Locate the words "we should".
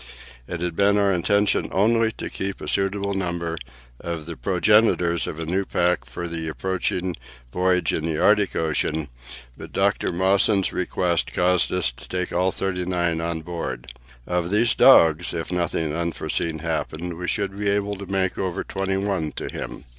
17.19-17.55